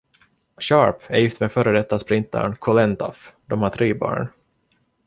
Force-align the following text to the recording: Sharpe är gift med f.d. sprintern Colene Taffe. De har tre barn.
Sharpe 0.59 1.03
är 1.13 1.17
gift 1.19 1.39
med 1.39 1.51
f.d. 1.57 1.99
sprintern 1.99 2.55
Colene 2.55 2.95
Taffe. 2.95 3.31
De 3.45 3.61
har 3.61 3.69
tre 3.69 3.93
barn. 3.93 4.27